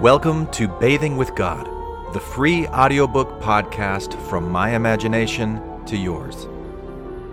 Welcome 0.00 0.50
to 0.52 0.66
Bathing 0.66 1.18
with 1.18 1.34
God, 1.34 1.66
the 2.14 2.20
free 2.20 2.66
audiobook 2.68 3.38
podcast 3.38 4.18
from 4.30 4.50
my 4.50 4.74
imagination 4.74 5.84
to 5.84 5.94
yours. 5.94 6.48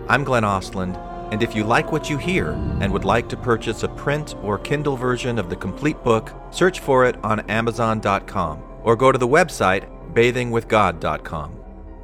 I'm 0.09 0.25
Glenn 0.25 0.43
Ostlund, 0.43 0.97
and 1.31 1.41
if 1.41 1.55
you 1.55 1.63
like 1.63 1.93
what 1.93 2.09
you 2.09 2.17
hear 2.17 2.51
and 2.81 2.91
would 2.91 3.05
like 3.05 3.29
to 3.29 3.37
purchase 3.37 3.83
a 3.83 3.87
print 3.87 4.35
or 4.43 4.59
Kindle 4.59 4.97
version 4.97 5.39
of 5.39 5.49
the 5.49 5.55
complete 5.55 6.03
book, 6.03 6.33
search 6.51 6.81
for 6.81 7.05
it 7.05 7.15
on 7.23 7.39
Amazon.com 7.49 8.61
or 8.83 8.97
go 8.97 9.13
to 9.13 9.17
the 9.17 9.25
website 9.25 9.87
bathingwithgod.com. 10.13 11.57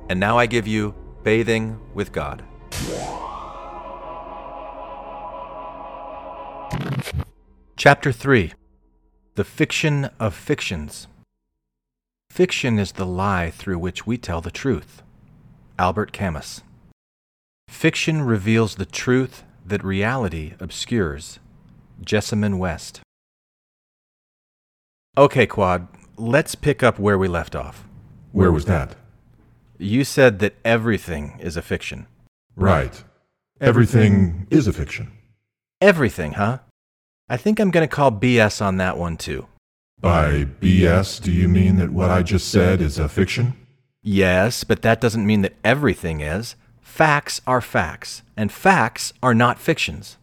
And 0.08 0.18
now 0.18 0.38
I 0.38 0.46
give 0.46 0.66
you 0.66 0.96
Bathing 1.24 1.78
with 1.94 2.14
God. 2.14 2.42
Chapter 7.76 8.14
3 8.14 8.54
The 9.36 9.44
Fiction 9.44 10.12
of 10.20 10.36
Fictions. 10.36 11.08
Fiction 12.30 12.78
is 12.78 12.92
the 12.92 13.06
lie 13.06 13.50
through 13.50 13.80
which 13.80 14.06
we 14.06 14.16
tell 14.16 14.42
the 14.42 14.52
truth. 14.52 15.02
Albert 15.80 16.12
Camus. 16.12 16.62
Fiction 17.68 18.22
reveals 18.22 18.76
the 18.76 18.86
truth 18.86 19.44
that 19.66 19.84
reality 19.84 20.54
obscures. 20.60 21.40
Jessamyn 22.06 22.60
West. 22.60 23.02
Okay, 25.18 25.48
Quad, 25.48 25.88
let's 26.16 26.54
pick 26.54 26.84
up 26.84 27.00
where 27.00 27.18
we 27.18 27.28
left 27.28 27.56
off. 27.56 27.88
Where 28.34 28.52
was 28.52 28.66
that? 28.66 28.96
You 29.80 30.04
said 30.04 30.38
that 30.40 30.58
everything 30.64 31.40
is 31.40 31.58
a 31.58 31.64
fiction. 31.64 32.06
Right. 32.56 33.04
Everything 33.60 34.46
is 34.52 34.68
a 34.68 34.74
fiction. 34.74 35.12
Everything, 35.82 36.34
huh? 36.34 36.60
I 37.30 37.38
think 37.38 37.60
I'm 37.60 37.72
going 37.72 37.88
to 37.88 37.94
call 37.94 38.12
BS 38.12 38.62
on 38.62 38.78
that 38.78 38.98
one 38.98 39.18
too. 39.18 39.48
By 40.00 40.46
BS, 40.60 41.22
do 41.22 41.32
you 41.32 41.48
mean 41.48 41.78
that 41.78 41.92
what 41.92 42.10
I 42.10 42.22
just 42.22 42.50
said 42.50 42.82
is 42.82 43.00
a 43.00 43.08
fiction? 43.08 43.54
Yes, 44.02 44.66
but 44.66 44.82
that 44.82 45.00
doesn't 45.00 45.26
mean 45.26 45.42
that 45.44 45.56
everything 45.64 46.20
is. 46.20 46.56
Facts 46.82 47.40
are 47.48 47.62
facts, 47.62 48.22
and 48.36 48.52
facts 48.52 49.14
are 49.24 49.34
not 49.34 49.60
fictions. 49.60 50.18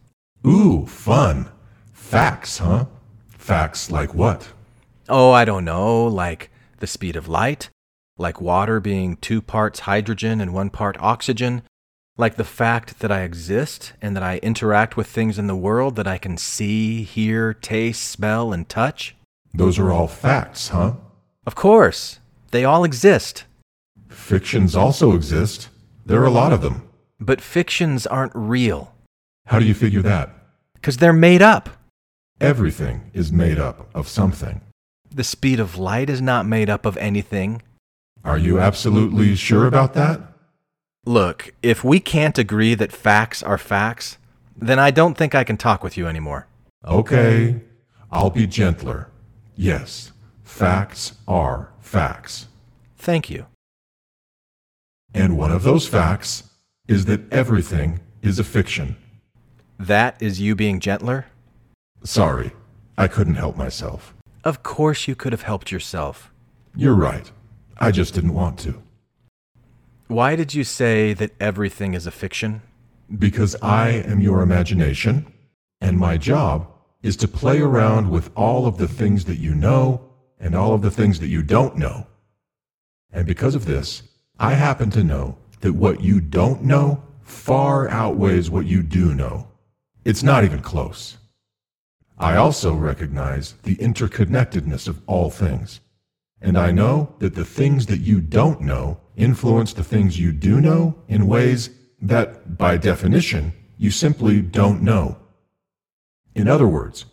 Ooh, 0.45 0.85
fun. 0.85 1.49
Facts, 1.91 2.59
huh? 2.59 2.85
Facts 3.29 3.89
like 3.89 4.13
what? 4.13 4.49
Oh, 5.09 5.31
I 5.31 5.45
don't 5.45 5.65
know, 5.65 6.05
like 6.05 6.51
the 6.77 6.87
speed 6.87 7.15
of 7.15 7.27
light, 7.27 7.69
like 8.17 8.39
water 8.39 8.79
being 8.79 9.17
two 9.17 9.41
parts 9.41 9.81
hydrogen 9.81 10.39
and 10.39 10.53
one 10.53 10.69
part 10.69 10.95
oxygen, 10.99 11.63
like 12.21 12.35
the 12.35 12.45
fact 12.45 12.99
that 12.99 13.11
I 13.11 13.23
exist 13.23 13.93
and 14.01 14.15
that 14.15 14.23
I 14.23 14.37
interact 14.37 14.95
with 14.95 15.07
things 15.07 15.37
in 15.37 15.47
the 15.47 15.55
world 15.55 15.95
that 15.97 16.07
I 16.07 16.17
can 16.17 16.37
see, 16.37 17.03
hear, 17.03 17.53
taste, 17.53 18.03
smell, 18.03 18.53
and 18.53 18.69
touch. 18.69 19.15
Those 19.53 19.77
are 19.77 19.91
all 19.91 20.07
facts, 20.07 20.69
huh? 20.69 20.93
Of 21.45 21.55
course, 21.55 22.19
they 22.51 22.63
all 22.63 22.83
exist. 22.85 23.43
Fictions 24.07 24.75
also 24.75 25.13
exist. 25.13 25.67
There 26.05 26.21
are 26.21 26.25
a 26.27 26.31
lot 26.31 26.53
of 26.53 26.61
them. 26.61 26.87
But 27.19 27.41
fictions 27.41 28.07
aren't 28.07 28.31
real, 28.35 28.93
How 29.47 29.59
do 29.59 29.65
you 29.65 29.73
figure 29.73 30.01
that? 30.03 30.29
because 30.75 30.97
they're 30.97 31.13
made 31.13 31.41
up. 31.43 31.69
Everything 32.39 33.11
is 33.13 33.31
made 33.31 33.59
up 33.59 33.87
of 33.93 34.07
something. 34.07 34.61
The 35.13 35.23
speed 35.23 35.59
of 35.59 35.77
light 35.77 36.09
is 36.09 36.21
not 36.21 36.47
made 36.47 36.69
up 36.71 36.85
of 36.87 36.97
anything. 36.97 37.61
Are 38.23 38.37
you 38.37 38.59
absolutely 38.59 39.35
sure 39.35 39.67
about 39.67 39.93
that? 39.93 40.30
Look, 41.05 41.53
if 41.63 41.83
we 41.83 41.99
can't 41.99 42.37
agree 42.37 42.75
that 42.75 42.91
facts 42.91 43.41
are 43.41 43.57
facts, 43.57 44.19
then 44.55 44.77
I 44.77 44.91
don't 44.91 45.17
think 45.17 45.33
I 45.33 45.43
can 45.43 45.57
talk 45.57 45.83
with 45.83 45.97
you 45.97 46.05
anymore. 46.05 46.47
Okay, 46.85 47.61
I'll 48.11 48.29
be 48.29 48.45
gentler. 48.45 49.09
Yes, 49.55 50.11
facts 50.43 51.13
are 51.27 51.71
facts. 51.79 52.47
Thank 52.97 53.31
you. 53.31 53.47
And 55.13 55.37
one 55.37 55.51
of 55.51 55.63
those 55.63 55.87
facts 55.87 56.43
is 56.87 57.05
that 57.05 57.21
everything 57.33 57.99
is 58.21 58.37
a 58.37 58.43
fiction. 58.43 58.95
That 59.79 60.21
is 60.21 60.39
you 60.39 60.55
being 60.55 60.79
gentler? 60.79 61.25
Sorry, 62.03 62.51
I 62.95 63.07
couldn't 63.07 63.35
help 63.35 63.57
myself. 63.57 64.13
Of 64.43 64.61
course 64.61 65.07
you 65.07 65.15
could 65.15 65.31
have 65.31 65.41
helped 65.41 65.71
yourself. 65.71 66.31
You're 66.75 66.93
right. 66.93 67.31
I 67.79 67.89
just 67.89 68.13
didn't 68.13 68.35
want 68.35 68.59
to. 68.59 68.81
Why 70.11 70.35
did 70.35 70.53
you 70.53 70.65
say 70.65 71.13
that 71.13 71.31
everything 71.39 71.93
is 71.93 72.05
a 72.05 72.11
fiction? 72.11 72.63
Because 73.17 73.55
I 73.61 73.91
am 73.91 74.19
your 74.19 74.41
imagination, 74.41 75.31
and 75.79 75.97
my 75.97 76.17
job 76.17 76.67
is 77.01 77.15
to 77.15 77.29
play 77.29 77.61
around 77.61 78.09
with 78.09 78.29
all 78.35 78.67
of 78.67 78.77
the 78.77 78.89
things 78.89 79.23
that 79.23 79.37
you 79.37 79.55
know 79.55 80.01
and 80.37 80.53
all 80.53 80.73
of 80.73 80.81
the 80.81 80.91
things 80.91 81.21
that 81.21 81.29
you 81.29 81.41
don't 81.41 81.77
know. 81.77 82.07
And 83.13 83.25
because 83.25 83.55
of 83.55 83.63
this, 83.63 84.03
I 84.37 84.55
happen 84.55 84.89
to 84.89 85.03
know 85.05 85.37
that 85.61 85.75
what 85.75 86.01
you 86.01 86.19
don't 86.19 86.61
know 86.61 87.01
far 87.21 87.87
outweighs 87.87 88.49
what 88.49 88.65
you 88.65 88.83
do 88.83 89.15
know. 89.15 89.47
It's 90.03 90.23
not 90.23 90.43
even 90.43 90.59
close. 90.59 91.19
I 92.17 92.35
also 92.35 92.73
recognize 92.73 93.53
the 93.63 93.77
interconnectedness 93.77 94.89
of 94.89 95.01
all 95.07 95.29
things. 95.29 95.79
And 96.41 96.57
I 96.57 96.71
know 96.71 97.13
that 97.19 97.35
the 97.35 97.45
things 97.45 97.85
that 97.85 97.99
you 97.99 98.19
don't 98.19 98.61
know 98.61 98.99
influence 99.15 99.73
the 99.73 99.83
things 99.83 100.19
you 100.19 100.31
do 100.31 100.59
know 100.59 100.95
in 101.07 101.27
ways 101.27 101.69
that, 102.01 102.57
by 102.57 102.77
definition, 102.77 103.53
you 103.77 103.91
simply 103.91 104.41
don't 104.41 104.81
know. 104.81 105.17
In 106.33 106.47
other 106.47 106.67
words, 106.67 107.05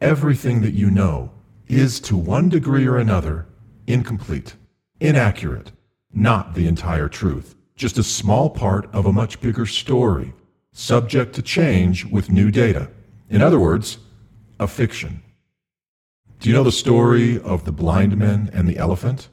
everything 0.00 0.62
that 0.62 0.74
you 0.74 0.90
know 0.90 1.30
is, 1.68 2.00
to 2.00 2.16
one 2.16 2.48
degree 2.48 2.86
or 2.86 2.96
another, 2.96 3.46
incomplete, 3.86 4.56
inaccurate, 5.00 5.70
not 6.12 6.54
the 6.54 6.66
entire 6.66 7.08
truth, 7.08 7.54
just 7.76 7.98
a 7.98 8.02
small 8.02 8.50
part 8.50 8.92
of 8.92 9.06
a 9.06 9.12
much 9.12 9.40
bigger 9.40 9.66
story, 9.66 10.32
subject 10.72 11.34
to 11.34 11.42
change 11.42 12.04
with 12.04 12.30
new 12.30 12.50
data. 12.50 12.90
In 13.30 13.40
other 13.40 13.60
words, 13.60 13.98
a 14.58 14.66
fiction. 14.66 15.22
Do 16.42 16.48
you 16.48 16.56
know 16.56 16.64
the 16.64 16.72
story 16.72 17.38
of 17.38 17.64
the 17.64 17.70
blind 17.70 18.16
men 18.16 18.50
and 18.52 18.66
the 18.66 18.76
elephant? 18.76 19.28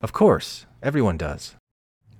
Of 0.00 0.12
course, 0.12 0.66
everyone 0.82 1.16
does. 1.16 1.54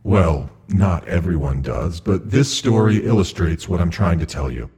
Well, 0.05 0.49
not 0.69 1.09
everyone 1.09 1.61
does, 1.61 1.99
but 1.99 2.31
this 2.31 2.49
story 2.49 3.05
illustrates 3.05 3.69
what 3.69 3.81
I'm 3.81 3.91
trying 3.91 4.21
to 4.21 4.27
tell 4.27 4.49
you. 4.49 4.71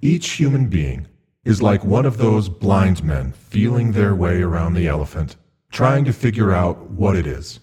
Each 0.00 0.30
human 0.30 0.68
being 0.68 1.08
is 1.44 1.60
like 1.60 1.84
one 1.84 2.06
of 2.06 2.18
those 2.18 2.48
blind 2.48 3.02
men 3.02 3.32
feeling 3.32 3.90
their 3.90 4.14
way 4.14 4.40
around 4.40 4.74
the 4.74 4.86
elephant, 4.86 5.34
trying 5.72 6.04
to 6.04 6.12
figure 6.12 6.52
out 6.52 6.88
what 6.88 7.16
it 7.16 7.26
is. 7.26 7.58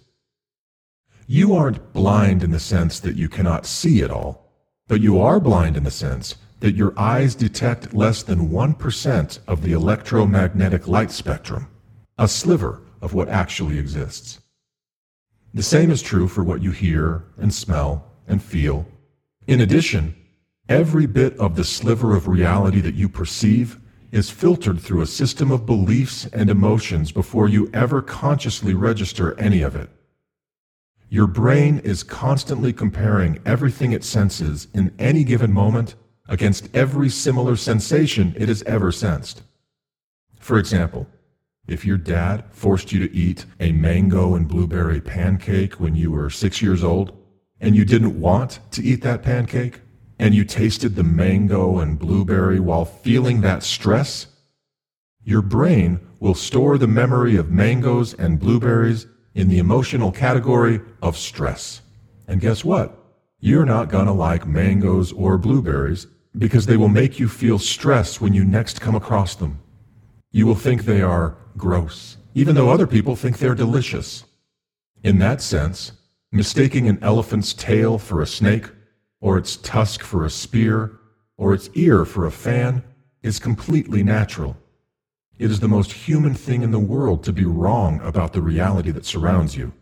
You 1.25 1.55
aren't 1.55 1.94
blind 1.94 2.44
in 2.44 2.51
the 2.51 2.59
sense 2.59 3.00
that 3.00 3.16
you 3.16 3.29
cannot 3.29 3.66
see 3.66 4.01
it 4.01 4.11
all, 4.11 4.51
but 4.90 5.00
you 5.00 5.22
are 5.22 5.40
blind 5.40 5.78
in 5.78 5.85
the 5.85 5.90
sense 5.90 6.35
that 6.63 6.75
your 6.78 6.97
eyes 6.97 7.35
detect 7.35 7.94
less 7.94 8.24
than 8.24 8.47
1% 8.47 9.40
of 9.50 9.62
the 9.62 9.74
electromagnetic 9.74 10.88
light 10.88 11.12
spectrum, 11.12 11.68
a 12.18 12.25
sliver 12.25 12.81
of 13.01 13.13
what 13.13 13.28
actually 13.28 13.78
exists. 13.78 14.40
The 15.53 15.62
same 15.62 15.91
is 15.91 16.02
true 16.02 16.29
for 16.29 16.41
what 16.41 16.62
you 16.62 16.72
hear 16.72 17.25
and 17.38 17.53
smell 17.53 18.06
and 18.29 18.41
feel. 18.41 18.88
In 19.46 19.59
addition, 19.59 20.16
every 20.69 21.06
bit 21.06 21.38
of 21.38 21.57
the 21.57 21.66
sliver 21.66 22.16
of 22.16 22.29
reality 22.29 22.79
that 22.79 22.96
you 22.96 23.09
perceive 23.09 23.78
is 24.13 24.29
filtered 24.29 24.79
through 24.79 25.02
a 25.02 25.06
system 25.06 25.52
of 25.52 25.66
beliefs 25.66 26.28
and 26.28 26.50
emotions 26.50 27.12
before 27.12 27.50
you 27.50 27.69
ever 27.73 28.02
consciously 28.02 28.73
register 28.73 29.38
any 29.38 29.62
of 29.62 29.75
it. 29.75 29.90
Your 31.09 31.28
brain 31.28 31.79
is 31.79 32.03
constantly 32.03 32.72
comparing 32.72 33.41
everything 33.46 33.91
it 33.91 34.06
senses 34.06 34.69
in 34.73 34.96
any 34.97 35.25
given 35.25 35.52
moment 35.52 35.96
against 36.28 36.73
every 36.75 37.09
similar 37.09 37.55
sensation 37.55 38.34
it 38.37 38.47
has 38.47 38.64
ever 38.64 38.91
sensed. 38.91 39.43
For 40.40 40.58
example, 40.58 41.08
if 41.67 41.85
your 41.85 41.97
dad 41.97 42.46
forced 42.52 42.91
you 42.91 43.08
to 43.08 43.16
eat 43.16 43.46
a 43.59 43.72
mango 43.72 44.35
and 44.35 44.47
blueberry 44.47 44.99
pancake 44.99 45.79
when 45.79 45.96
you 45.96 46.11
were 46.11 46.29
six 46.29 46.61
years 46.61 46.84
old, 46.84 47.17
and 47.61 47.75
you 47.75 47.85
didn't 47.85 48.20
want 48.20 48.59
to 48.72 48.84
eat 48.84 49.02
that 49.02 49.23
pancake, 49.23 49.79
and 50.20 50.34
you 50.35 50.43
tasted 50.43 50.96
the 50.96 51.03
mango 51.03 51.79
and 51.79 51.99
blueberry 51.99 52.59
while 52.59 52.85
feeling 52.85 53.41
that 53.41 53.64
stress, 53.64 54.28
your 55.23 55.41
brain 55.41 55.99
will 56.19 56.35
store 56.35 56.78
the 56.78 56.87
memory 56.87 57.37
of 57.37 57.52
mangoes 57.52 58.14
and 58.14 58.40
blueberries 58.40 59.08
in 59.34 59.47
the 59.47 59.59
emotional 59.59 60.11
category 60.11 60.81
of 61.02 61.17
stress. 61.17 61.81
And 62.28 62.41
guess 62.41 62.64
what? 62.64 62.97
You're 63.40 63.66
not 63.66 63.90
gonna 63.90 64.14
like 64.14 64.46
mangoes 64.46 65.11
or 65.11 65.37
blueberries 65.37 66.08
because 66.38 66.66
they 66.66 66.78
will 66.78 66.90
make 66.90 67.20
you 67.20 67.28
feel 67.28 67.59
stress 67.59 68.20
when 68.20 68.34
you 68.34 68.44
next 68.44 68.82
come 68.82 68.96
across 68.96 69.35
them. 69.35 69.59
You 70.32 70.47
will 70.47 70.56
think 70.56 70.84
they 70.84 71.02
are 71.02 71.38
gross, 71.58 72.18
even 72.34 72.56
though 72.56 72.70
other 72.70 72.88
people 72.88 73.16
think 73.16 73.38
they're 73.38 73.56
delicious. 73.56 74.26
In 75.03 75.20
that 75.20 75.41
sense, 75.41 75.91
mistaking 76.32 76.88
an 76.88 76.97
elephant's 77.03 77.53
tail 77.53 78.00
for 78.00 78.22
a 78.22 78.28
snake, 78.28 78.70
or 79.22 79.38
its 79.38 79.58
tusk 79.58 80.02
for 80.02 80.26
a 80.26 80.30
spear, 80.30 81.00
or 81.38 81.53
its 81.53 81.70
ear 81.76 82.03
for 82.06 82.26
a 82.26 82.32
fan 82.32 82.84
is 83.22 83.40
completely 83.40 84.03
natural. 84.03 84.58
It 85.38 85.52
is 85.52 85.59
the 85.59 85.68
most 85.68 85.91
human 85.91 86.34
thing 86.34 86.62
in 86.62 86.72
the 86.72 86.79
world 86.79 87.24
to 87.24 87.34
be 87.34 87.46
wrong 87.46 88.02
about 88.02 88.34
the 88.34 88.41
reality 88.41 88.91
that 88.91 89.06
surrounds 89.06 89.56
you, 89.56 89.74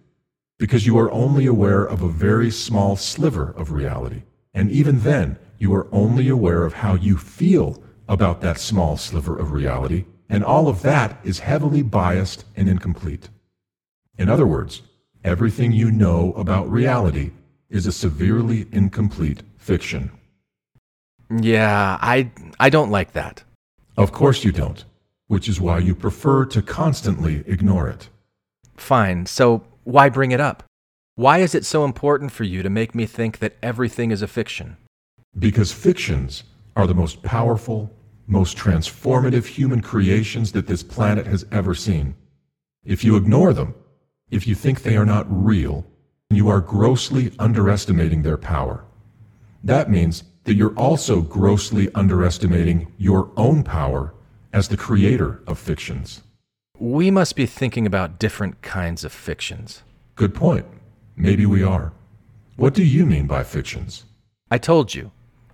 because 0.59 0.85
you 0.85 0.97
are 0.97 1.11
only 1.11 1.45
aware 1.45 1.83
of 1.83 2.01
a 2.01 2.09
very 2.09 2.51
small 2.51 2.95
sliver 2.95 3.51
of 3.51 3.71
reality. 3.71 4.23
And 4.53 4.69
even 4.69 4.99
then, 4.99 5.37
you 5.61 5.71
are 5.75 5.87
only 5.91 6.27
aware 6.27 6.65
of 6.65 6.73
how 6.73 6.95
you 6.95 7.15
feel 7.15 7.83
about 8.07 8.41
that 8.41 8.57
small 8.57 8.97
sliver 8.97 9.37
of 9.37 9.51
reality, 9.51 10.05
and 10.27 10.43
all 10.43 10.67
of 10.67 10.81
that 10.81 11.19
is 11.23 11.37
heavily 11.37 11.83
biased 11.83 12.45
and 12.55 12.67
incomplete. 12.67 13.29
In 14.17 14.27
other 14.27 14.47
words, 14.47 14.81
everything 15.23 15.71
you 15.71 15.91
know 15.91 16.33
about 16.33 16.71
reality 16.71 17.29
is 17.69 17.85
a 17.85 17.91
severely 17.91 18.65
incomplete 18.71 19.43
fiction. 19.55 20.09
Yeah, 21.29 21.99
I, 22.01 22.31
I 22.59 22.71
don't 22.71 22.89
like 22.89 23.13
that. 23.13 23.43
Of 23.95 24.11
course 24.11 24.43
you 24.43 24.51
don't, 24.51 24.83
which 25.27 25.47
is 25.47 25.61
why 25.61 25.77
you 25.77 25.93
prefer 25.93 26.43
to 26.45 26.63
constantly 26.63 27.43
ignore 27.45 27.87
it. 27.87 28.09
Fine, 28.77 29.27
so 29.27 29.63
why 29.83 30.09
bring 30.09 30.31
it 30.31 30.41
up? 30.41 30.63
Why 31.13 31.37
is 31.37 31.53
it 31.53 31.65
so 31.65 31.85
important 31.85 32.31
for 32.31 32.45
you 32.45 32.63
to 32.63 32.69
make 32.71 32.95
me 32.95 33.05
think 33.05 33.37
that 33.37 33.57
everything 33.61 34.09
is 34.09 34.23
a 34.23 34.27
fiction? 34.27 34.77
Because 35.37 35.71
fictions 35.71 36.43
are 36.75 36.87
the 36.87 36.93
most 36.93 37.23
powerful, 37.23 37.91
most 38.27 38.57
transformative 38.57 39.45
human 39.45 39.81
creations 39.81 40.51
that 40.51 40.67
this 40.67 40.83
planet 40.83 41.25
has 41.25 41.45
ever 41.51 41.73
seen. 41.73 42.15
If 42.83 43.03
you 43.03 43.15
ignore 43.15 43.53
them, 43.53 43.75
if 44.29 44.47
you 44.47 44.55
think 44.55 44.81
they 44.81 44.97
are 44.97 45.05
not 45.05 45.25
real, 45.29 45.85
you 46.29 46.49
are 46.49 46.61
grossly 46.61 47.33
underestimating 47.39 48.21
their 48.21 48.37
power. 48.37 48.85
That 49.63 49.89
means 49.89 50.23
that 50.45 50.55
you're 50.55 50.75
also 50.75 51.21
grossly 51.21 51.93
underestimating 51.93 52.91
your 52.97 53.31
own 53.37 53.63
power 53.63 54.13
as 54.53 54.67
the 54.67 54.77
creator 54.77 55.41
of 55.47 55.59
fictions. 55.59 56.21
We 56.79 57.11
must 57.11 57.35
be 57.35 57.45
thinking 57.45 57.85
about 57.85 58.19
different 58.19 58.61
kinds 58.61 59.03
of 59.03 59.11
fictions. 59.11 59.83
Good 60.15 60.33
point. 60.33 60.65
Maybe 61.15 61.45
we 61.45 61.63
are. 61.63 61.93
What 62.55 62.73
do 62.73 62.83
you 62.83 63.05
mean 63.05 63.27
by 63.27 63.43
fictions? 63.43 64.05
I 64.49 64.57
told 64.57 64.95
you, 64.95 65.11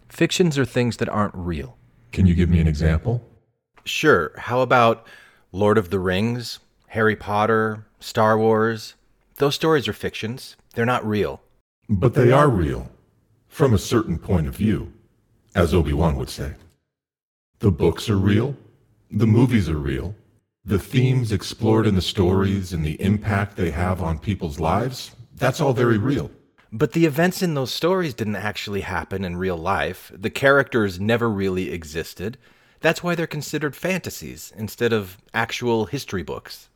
fictions 0.09 0.57
are 0.57 0.65
things 0.65 0.97
that 0.97 1.09
aren't 1.09 1.35
real. 1.35 1.77
Can 2.11 2.25
you 2.25 2.35
give 2.35 2.49
me 2.49 2.59
an 2.59 2.67
example? 2.67 3.23
Sure, 3.83 4.31
how 4.37 4.61
about 4.61 5.05
Lord 5.51 5.77
of 5.77 5.89
the 5.89 5.99
Rings, 5.99 6.59
Harry 6.87 7.15
Potter, 7.15 7.85
Star 7.99 8.37
Wars? 8.37 8.95
Those 9.35 9.55
stories 9.55 9.87
are 9.87 9.93
fictions, 9.93 10.55
they're 10.73 10.85
not 10.85 11.07
real. 11.07 11.41
But 11.89 12.13
they 12.13 12.31
are 12.31 12.49
real, 12.49 12.89
from 13.47 13.73
a 13.73 13.77
certain 13.77 14.17
point 14.19 14.47
of 14.47 14.55
view, 14.55 14.91
as 15.55 15.73
Obi 15.73 15.93
Wan 15.93 16.15
would 16.17 16.29
say. 16.29 16.53
The 17.59 17.71
books 17.71 18.09
are 18.09 18.17
real, 18.17 18.55
the 19.09 19.27
movies 19.27 19.69
are 19.69 19.77
real, 19.77 20.15
the 20.65 20.79
themes 20.79 21.31
explored 21.31 21.87
in 21.87 21.95
the 21.95 22.01
stories 22.01 22.73
and 22.73 22.83
the 22.83 23.01
impact 23.01 23.55
they 23.55 23.71
have 23.71 24.01
on 24.01 24.19
people's 24.19 24.59
lives, 24.59 25.11
that's 25.35 25.61
all 25.61 25.71
very 25.71 25.97
real. 25.97 26.29
But 26.71 26.91
the 26.91 27.05
events 27.05 27.41
in 27.41 27.53
those 27.53 27.73
stories 27.73 28.13
didn't 28.13 28.35
actually 28.35 28.81
happen 28.81 29.23
in 29.23 29.37
real 29.37 29.57
life. 29.57 30.11
The 30.13 30.29
characters 30.29 30.99
never 30.99 31.29
really 31.29 31.71
existed. 31.71 32.37
That's 32.81 33.01
why 33.01 33.15
they're 33.15 33.27
considered 33.27 33.75
fantasies 33.75 34.51
instead 34.55 34.93
of 34.93 35.17
actual 35.33 35.85
history 35.85 36.23
books. 36.23 36.69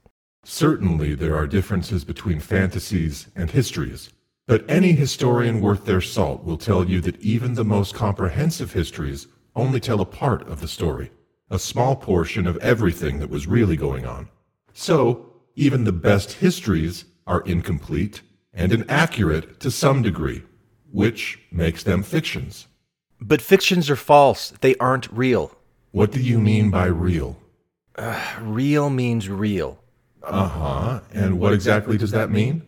Certainly, 0.44 1.16
there 1.16 1.36
are 1.36 1.46
differences 1.46 2.04
between 2.04 2.40
fantasies 2.40 3.28
and 3.36 3.52
histories. 3.52 4.10
But 4.48 4.70
any 4.70 4.94
historian 4.94 5.62
worth 5.62 5.86
their 5.86 6.02
salt 6.02 6.44
will 6.44 6.58
tell 6.58 6.90
you 6.90 7.00
that 7.02 7.20
even 7.22 7.54
the 7.54 7.64
most 7.64 7.94
comprehensive 7.94 8.74
histories 8.74 9.28
only 9.56 9.80
tell 9.80 10.02
a 10.02 10.06
part 10.06 10.48
of 10.48 10.62
the 10.62 10.68
story, 10.68 11.12
a 11.50 11.60
small 11.60 11.96
portion 11.96 12.48
of 12.48 12.58
everything 12.58 13.20
that 13.20 13.30
was 13.30 13.46
really 13.46 13.76
going 13.76 14.06
on. 14.06 14.30
So, 14.74 15.34
even 15.56 15.84
the 15.84 15.92
best 15.92 16.34
histories 16.34 17.06
are 17.28 17.42
incomplete 17.42 18.22
and 18.54 18.72
inaccurate 18.72 19.60
to 19.60 19.72
some 19.72 20.02
degree, 20.02 20.44
which 20.92 21.40
makes 21.52 21.84
them 21.84 22.04
fictions. 22.04 22.68
But 23.20 23.42
fictions 23.42 23.90
are 23.90 23.96
false, 23.96 24.52
they 24.62 24.76
aren't 24.76 25.12
real. 25.12 25.56
What 25.92 26.12
do 26.12 26.22
you 26.22 26.40
mean 26.40 26.72
by 26.72 26.86
real? 26.86 27.38
Real 28.40 28.90
means 28.90 29.30
real. 29.30 29.80
Uh 30.24 30.48
huh. 30.48 31.00
And 31.14 31.40
what 31.40 31.54
exactly 31.54 31.98
does 31.98 32.12
that 32.12 32.32
mean? 32.32 32.64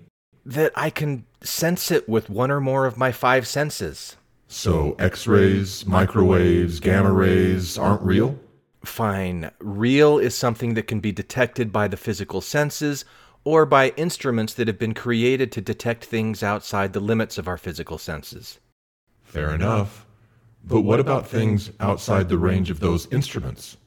That 0.45 0.71
I 0.75 0.89
can 0.89 1.25
sense 1.41 1.91
it 1.91 2.07
with 2.07 2.29
one 2.29 2.51
or 2.51 2.59
more 2.59 2.85
of 2.85 2.97
my 2.97 3.11
five 3.11 3.47
senses. 3.47 4.17
So, 4.47 4.95
X 4.99 5.25
rays, 5.25 5.85
microwaves, 5.85 6.79
gamma 6.79 7.11
rays 7.11 7.77
aren't 7.77 8.01
real? 8.01 8.37
Fine, 8.85 9.49
real 9.59 10.19
is 10.19 10.35
something 10.35 10.73
that 10.73 10.87
can 10.87 10.99
be 10.99 11.11
detected 11.11 11.71
by 11.71 11.87
the 11.87 11.97
physical 11.97 12.41
senses 12.41 13.05
or 13.43 13.65
by 13.65 13.89
instruments 13.97 14.53
that 14.53 14.67
have 14.67 14.79
been 14.79 14.93
created 14.93 15.51
to 15.51 15.61
detect 15.61 16.05
things 16.05 16.43
outside 16.43 16.93
the 16.93 16.99
limits 16.99 17.37
of 17.37 17.47
our 17.47 17.57
physical 17.57 17.97
senses. 17.97 18.59
Fair 19.23 19.53
enough. 19.53 20.05
But 20.63 20.81
what 20.81 20.99
about 20.99 21.27
things 21.27 21.71
outside 21.79 22.29
the 22.29 22.37
range 22.37 22.69
of 22.69 22.79
those 22.79 23.11
instruments? 23.11 23.77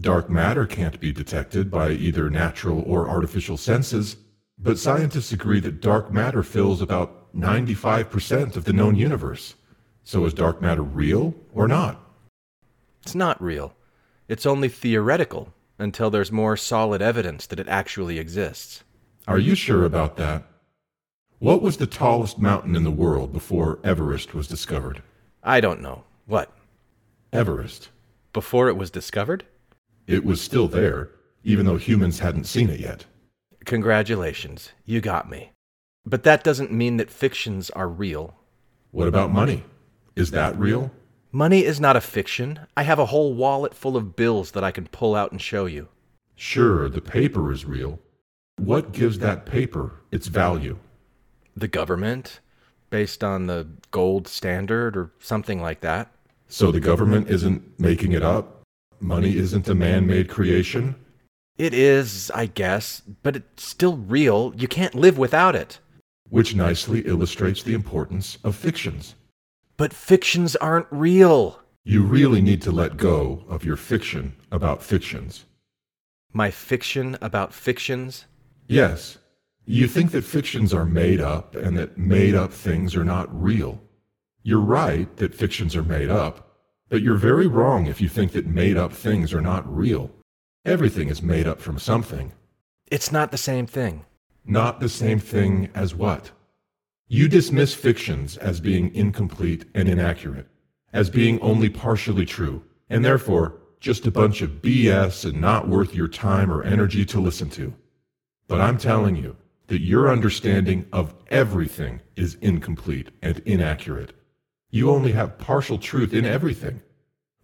Dark 0.00 0.30
matter 0.30 0.66
can't 0.66 0.98
be 0.98 1.12
detected 1.12 1.70
by 1.70 1.90
either 1.90 2.30
natural 2.30 2.82
or 2.86 3.08
artificial 3.08 3.56
senses, 3.56 4.16
but 4.58 4.78
scientists 4.78 5.32
agree 5.32 5.60
that 5.60 5.80
dark 5.80 6.12
matter 6.12 6.42
fills 6.42 6.80
about 6.80 7.32
95% 7.34 8.56
of 8.56 8.64
the 8.64 8.72
known 8.72 8.96
universe. 8.96 9.54
So 10.04 10.24
is 10.24 10.32
dark 10.32 10.62
matter 10.62 10.82
real 10.82 11.34
or 11.52 11.66
not? 11.66 12.00
It's 13.02 13.14
not 13.14 13.42
real. 13.42 13.74
It's 14.28 14.46
only 14.46 14.68
theoretical 14.68 15.52
until 15.78 16.10
there's 16.10 16.32
more 16.32 16.56
solid 16.56 17.02
evidence 17.02 17.46
that 17.46 17.60
it 17.60 17.68
actually 17.68 18.18
exists. 18.18 18.83
Are 19.26 19.38
you 19.38 19.54
sure 19.54 19.84
about 19.86 20.16
that? 20.16 20.44
What 21.38 21.62
was 21.62 21.78
the 21.78 21.86
tallest 21.86 22.38
mountain 22.38 22.76
in 22.76 22.84
the 22.84 22.90
world 22.90 23.32
before 23.32 23.78
Everest 23.82 24.34
was 24.34 24.46
discovered? 24.46 25.02
I 25.42 25.60
don't 25.60 25.80
know. 25.80 26.04
What? 26.26 26.52
Everest. 27.32 27.88
Before 28.34 28.68
it 28.68 28.76
was 28.76 28.90
discovered? 28.90 29.46
It 30.06 30.26
was 30.26 30.42
still 30.42 30.68
there, 30.68 31.10
even 31.42 31.64
though 31.64 31.78
humans 31.78 32.18
hadn't 32.18 32.44
seen 32.44 32.68
it 32.68 32.80
yet. 32.80 33.06
Congratulations, 33.64 34.72
you 34.84 35.00
got 35.00 35.30
me. 35.30 35.52
But 36.04 36.24
that 36.24 36.44
doesn't 36.44 36.70
mean 36.70 36.98
that 36.98 37.10
fictions 37.10 37.70
are 37.70 37.88
real. 37.88 38.34
What 38.90 39.08
about 39.08 39.32
money? 39.32 39.64
Is 40.16 40.32
that 40.32 40.58
real? 40.58 40.90
Money 41.32 41.64
is 41.64 41.80
not 41.80 41.96
a 41.96 42.00
fiction. 42.02 42.60
I 42.76 42.82
have 42.82 42.98
a 42.98 43.06
whole 43.06 43.32
wallet 43.32 43.72
full 43.72 43.96
of 43.96 44.16
bills 44.16 44.50
that 44.50 44.64
I 44.64 44.70
can 44.70 44.86
pull 44.88 45.14
out 45.14 45.32
and 45.32 45.40
show 45.40 45.64
you. 45.64 45.88
Sure, 46.36 46.90
the 46.90 47.00
paper 47.00 47.50
is 47.50 47.64
real. 47.64 47.98
What 48.56 48.92
gives 48.92 49.18
that 49.18 49.46
paper 49.46 50.00
its 50.10 50.26
value? 50.28 50.78
The 51.56 51.68
government, 51.68 52.40
based 52.88 53.22
on 53.22 53.46
the 53.46 53.66
gold 53.90 54.26
standard 54.26 54.96
or 54.96 55.10
something 55.18 55.60
like 55.60 55.80
that. 55.80 56.12
So 56.48 56.70
the 56.70 56.80
government 56.80 57.28
isn't 57.28 57.78
making 57.78 58.12
it 58.12 58.22
up? 58.22 58.62
Money 59.00 59.36
isn't 59.36 59.68
a 59.68 59.74
man 59.74 60.06
made 60.06 60.28
creation? 60.28 60.94
It 61.58 61.74
is, 61.74 62.30
I 62.34 62.46
guess, 62.46 63.02
but 63.22 63.36
it's 63.36 63.64
still 63.64 63.96
real. 63.96 64.52
You 64.56 64.66
can't 64.66 64.94
live 64.94 65.18
without 65.18 65.54
it. 65.54 65.78
Which 66.30 66.54
nicely 66.54 67.00
illustrates 67.00 67.62
the 67.62 67.74
importance 67.74 68.38
of 68.44 68.56
fictions. 68.56 69.14
But 69.76 69.92
fictions 69.92 70.56
aren't 70.56 70.86
real. 70.90 71.60
You 71.84 72.02
really 72.02 72.40
need 72.40 72.62
to 72.62 72.72
let 72.72 72.96
go 72.96 73.44
of 73.48 73.64
your 73.64 73.76
fiction 73.76 74.36
about 74.50 74.82
fictions. 74.82 75.44
My 76.32 76.50
fiction 76.50 77.18
about 77.20 77.52
fictions? 77.52 78.24
Yes, 78.66 79.18
you 79.66 79.86
think 79.86 80.10
that 80.12 80.24
fictions 80.24 80.72
are 80.72 80.84
made 80.84 81.20
up 81.20 81.54
and 81.54 81.76
that 81.76 81.98
made 81.98 82.34
up 82.34 82.52
things 82.52 82.94
are 82.94 83.04
not 83.04 83.28
real. 83.42 83.80
You're 84.42 84.60
right 84.60 85.14
that 85.16 85.34
fictions 85.34 85.74
are 85.74 85.82
made 85.82 86.10
up, 86.10 86.58
but 86.88 87.02
you're 87.02 87.16
very 87.16 87.46
wrong 87.46 87.86
if 87.86 88.00
you 88.00 88.08
think 88.08 88.32
that 88.32 88.46
made 88.46 88.76
up 88.76 88.92
things 88.92 89.32
are 89.32 89.40
not 89.40 89.66
real. 89.74 90.10
Everything 90.64 91.08
is 91.08 91.22
made 91.22 91.46
up 91.46 91.60
from 91.60 91.78
something. 91.78 92.32
It's 92.90 93.10
not 93.10 93.30
the 93.30 93.38
same 93.38 93.66
thing. 93.66 94.04
Not 94.44 94.80
the 94.80 94.88
same 94.88 95.18
thing 95.18 95.70
as 95.74 95.94
what? 95.94 96.30
You 97.08 97.28
dismiss 97.28 97.74
fictions 97.74 98.36
as 98.36 98.60
being 98.60 98.94
incomplete 98.94 99.66
and 99.74 99.88
inaccurate, 99.88 100.48
as 100.92 101.10
being 101.10 101.40
only 101.40 101.68
partially 101.70 102.26
true, 102.26 102.62
and 102.88 103.04
therefore 103.04 103.58
just 103.80 104.06
a 104.06 104.10
bunch 104.10 104.40
of 104.40 104.62
BS 104.62 105.24
and 105.28 105.40
not 105.40 105.68
worth 105.68 105.94
your 105.94 106.08
time 106.08 106.50
or 106.50 106.62
energy 106.62 107.04
to 107.06 107.20
listen 107.20 107.50
to. 107.50 107.74
But 108.46 108.60
I'm 108.60 108.78
telling 108.78 109.16
you 109.16 109.36
that 109.68 109.80
your 109.80 110.10
understanding 110.10 110.86
of 110.92 111.14
everything 111.28 112.00
is 112.16 112.34
incomplete 112.36 113.10
and 113.22 113.38
inaccurate. 113.46 114.12
You 114.70 114.90
only 114.90 115.12
have 115.12 115.38
partial 115.38 115.78
truth 115.78 116.12
in 116.12 116.24
everything, 116.24 116.82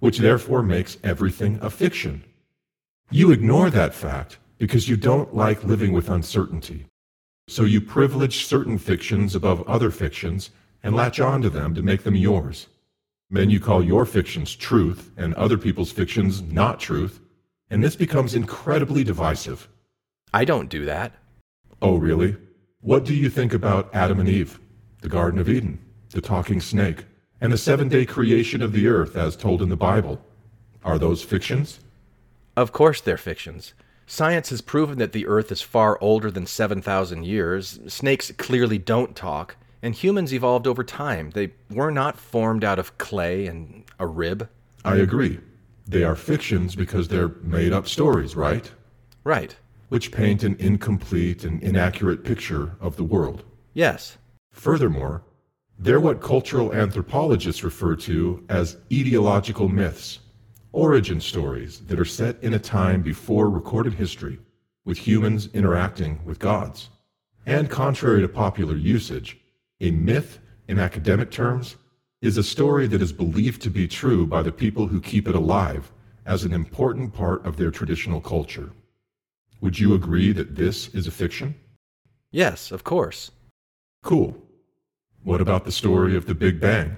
which 0.01 0.19
therefore 0.19 0.63
makes 0.63 0.99
everything 1.03 1.59
a 1.63 1.71
fiction. 1.71 2.25
You 3.11 3.31
ignore 3.31 3.71
that 3.71 3.95
fact 3.95 4.39
because 4.59 4.89
you 4.89 4.97
don't 4.97 5.35
like 5.35 5.65
living 5.65 5.93
with 5.93 6.11
uncertainty. 6.11 6.87
So 7.49 7.65
you 7.65 7.81
privilege 7.81 8.45
certain 8.45 8.79
fictions 8.79 9.35
above 9.35 9.67
other 9.69 9.91
fictions 9.91 10.51
and 10.83 10.95
latch 10.95 11.19
onto 11.19 11.49
them 11.49 11.75
to 11.75 11.83
make 11.83 12.05
them 12.05 12.15
yours. 12.15 12.69
Then 13.31 13.49
you 13.49 13.61
call 13.61 13.83
your 13.83 14.05
fictions 14.05 14.55
truth 14.55 15.11
and 15.17 15.35
other 15.35 15.57
people's 15.57 15.93
fictions 15.93 16.43
not 16.43 16.79
truth, 16.79 17.21
and 17.71 17.83
this 17.83 17.97
becomes 17.97 18.35
incredibly 18.35 19.03
divisive. 19.05 19.69
I 20.33 20.45
don't 20.45 20.69
do 20.69 20.85
that. 20.85 21.13
Oh, 21.83 21.97
really? 21.97 22.37
What 22.81 23.05
do 23.05 23.15
you 23.15 23.29
think 23.29 23.53
about 23.53 23.95
Adam 23.95 24.21
and 24.21 24.29
Eve, 24.29 24.61
the 25.03 25.09
Garden 25.09 25.41
of 25.41 25.49
Eden, 25.49 25.79
the 26.11 26.21
talking 26.21 26.61
snake, 26.61 27.05
and 27.41 27.53
the 27.53 27.59
seven 27.59 27.89
day 27.89 28.07
creation 28.07 28.63
of 28.63 28.73
the 28.73 28.87
earth 28.87 29.17
as 29.17 29.37
told 29.37 29.63
in 29.63 29.69
the 29.69 29.77
Bible? 29.77 30.21
Are 30.85 30.99
those 30.99 31.23
fictions? 31.23 31.81
Of 32.57 32.73
course 32.73 33.01
they're 33.01 33.17
fictions. 33.17 33.75
Science 34.07 34.51
has 34.51 34.61
proven 34.61 34.99
that 34.99 35.13
the 35.13 35.27
Earth 35.27 35.53
is 35.53 35.63
far 35.63 35.97
older 36.01 36.33
than 36.33 36.45
7,000 36.45 37.25
years. 37.25 37.79
Snakes 37.87 38.33
clearly 38.33 38.77
don't 38.77 39.15
talk. 39.15 39.57
And 39.83 39.95
humans 39.95 40.35
evolved 40.35 40.67
over 40.67 40.83
time. 40.83 41.31
They 41.31 41.53
were 41.71 41.93
not 41.93 42.19
formed 42.19 42.65
out 42.65 42.79
of 42.81 42.99
clay 42.99 43.47
and 43.47 43.85
a 44.01 44.07
rib. 44.07 44.49
I 44.85 44.97
agree. 44.97 45.39
They 45.87 46.03
are 46.03 46.17
fictions 46.17 46.75
because 46.75 47.09
they're 47.09 47.37
made 47.43 47.73
up 47.73 47.87
stories, 47.87 48.35
right? 48.35 48.71
Right. 49.23 49.55
Which 49.91 50.11
paint 50.11 50.43
an 50.43 50.57
incomplete 50.59 51.45
and 51.45 51.63
inaccurate 51.63 52.25
picture 52.25 52.77
of 52.81 52.97
the 52.97 53.05
world. 53.05 53.45
Yes. 53.75 54.17
Furthermore, 54.51 55.23
they're 55.79 56.01
what 56.01 56.21
cultural 56.23 56.73
anthropologists 56.73 57.63
refer 57.63 57.95
to 57.97 58.45
as 58.49 58.77
etiological 58.91 59.71
myths 59.71 60.21
origin 60.73 61.21
stories 61.21 61.81
that 61.81 61.99
are 61.99 62.05
set 62.05 62.43
in 62.43 62.55
a 62.55 62.59
time 62.59 63.03
before 63.03 63.51
recorded 63.51 63.95
history, 63.95 64.39
with 64.85 64.99
humans 64.99 65.49
interacting 65.53 66.21
with 66.25 66.39
gods. 66.39 66.91
And 67.47 67.69
contrary 67.69 68.21
to 68.21 68.29
popular 68.29 68.77
usage, 68.77 69.39
a 69.81 69.91
myth, 69.91 70.39
in 70.69 70.79
academic 70.79 71.31
terms, 71.31 71.77
is 72.23 72.37
a 72.37 72.43
story 72.43 72.87
that 72.87 73.03
is 73.03 73.13
believed 73.13 73.63
to 73.63 73.71
be 73.71 73.89
true 73.89 74.27
by 74.27 74.43
the 74.43 74.53
people 74.53 74.87
who 74.87 75.01
keep 75.01 75.27
it 75.27 75.35
alive 75.35 75.91
as 76.27 76.45
an 76.45 76.53
important 76.53 77.13
part 77.13 77.45
of 77.45 77.57
their 77.57 77.71
traditional 77.71 78.21
culture. 78.21 78.71
Would 79.61 79.79
you 79.79 79.95
agree 79.95 80.33
that 80.33 80.57
this 80.57 80.89
is 80.89 81.07
a 81.07 81.11
fiction? 81.11 81.55
Yes, 82.33 82.71
of 82.71 82.85
course. 82.85 83.31
Cool. 84.03 84.37
What 85.23 85.41
about 85.41 85.65
the 85.65 85.73
story 85.73 86.17
of 86.17 86.27
the 86.27 86.35
Big 86.35 86.61
Bang? 86.61 86.97